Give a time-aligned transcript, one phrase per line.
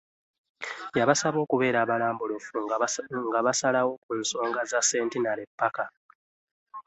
[0.99, 2.57] Yabasaba okubeera abalambulukufu
[3.27, 5.85] nga basalawo ku nsonga za Centinary paaka.